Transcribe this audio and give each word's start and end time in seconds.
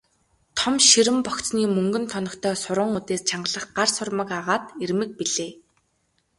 Том 0.59 0.73
ширэн 0.89 1.19
богцны 1.25 1.63
мөнгөн 1.75 2.05
тоногтой 2.13 2.55
суран 2.63 2.91
үдээс 2.99 3.21
чангалах 3.29 3.65
гар 3.77 3.89
сурмаг 3.97 4.29
агаад 4.39 4.63
эрмэг 4.83 5.09
билээ. 5.19 5.51